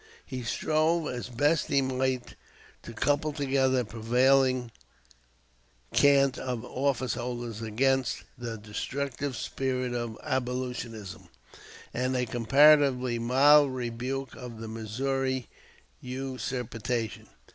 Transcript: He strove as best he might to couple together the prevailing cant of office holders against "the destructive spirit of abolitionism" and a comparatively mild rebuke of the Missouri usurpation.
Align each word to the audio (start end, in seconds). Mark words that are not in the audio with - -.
He 0.25 0.41
strove 0.41 1.07
as 1.09 1.29
best 1.29 1.67
he 1.67 1.79
might 1.83 2.33
to 2.81 2.91
couple 2.91 3.33
together 3.33 3.77
the 3.83 3.85
prevailing 3.85 4.71
cant 5.93 6.39
of 6.39 6.65
office 6.65 7.13
holders 7.13 7.61
against 7.61 8.23
"the 8.35 8.57
destructive 8.57 9.35
spirit 9.35 9.93
of 9.93 10.17
abolitionism" 10.23 11.29
and 11.93 12.15
a 12.17 12.25
comparatively 12.25 13.19
mild 13.19 13.73
rebuke 13.75 14.33
of 14.35 14.59
the 14.59 14.67
Missouri 14.67 15.47
usurpation. 15.99 17.27